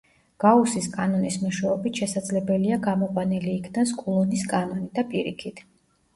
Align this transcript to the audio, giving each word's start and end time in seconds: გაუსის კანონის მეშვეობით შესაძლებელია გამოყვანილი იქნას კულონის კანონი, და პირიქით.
გაუსის 0.43 0.87
კანონის 0.95 1.37
მეშვეობით 1.41 2.01
შესაძლებელია 2.03 2.81
გამოყვანილი 2.89 3.55
იქნას 3.59 3.93
კულონის 4.01 4.49
კანონი, 4.57 4.91
და 4.99 5.07
პირიქით. 5.15 5.65